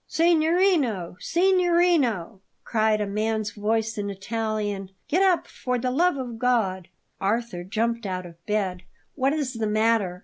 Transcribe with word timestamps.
"Signorino! 0.07 1.15
signorino!" 1.19 2.41
cried 2.63 2.99
a 3.01 3.05
man's 3.05 3.51
voice 3.51 3.99
in 3.99 4.09
Italian; 4.09 4.89
"get 5.07 5.21
up 5.21 5.45
for 5.45 5.77
the 5.77 5.91
love 5.91 6.17
of 6.17 6.39
God!" 6.39 6.87
Arthur 7.19 7.63
jumped 7.63 8.07
out 8.07 8.25
of 8.25 8.43
bed. 8.47 8.81
"What 9.13 9.31
is 9.31 9.53
the 9.53 9.67
matter? 9.67 10.19